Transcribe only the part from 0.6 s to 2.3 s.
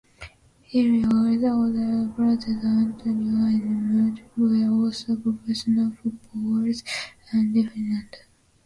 Hierro's older